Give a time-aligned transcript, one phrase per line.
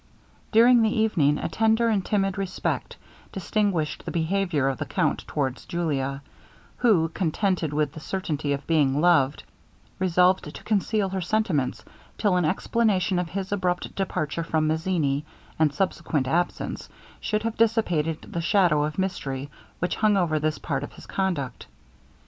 [0.51, 2.97] During the evening a tender and timid respect
[3.31, 6.23] distinguished the behaviour of the count towards Julia,
[6.77, 9.43] who, contented with the certainty of being loved,
[9.99, 11.85] resolved to conceal her sentiments
[12.17, 15.23] till an explanation of his abrupt departure from Mazzini,
[15.59, 16.89] and subsequent absence,
[17.19, 21.67] should have dissipated the shadow of mystery which hung over this part of his conduct.